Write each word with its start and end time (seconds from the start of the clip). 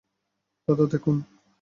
দাদা, 0.67 0.85
দেখুন। 0.85 1.15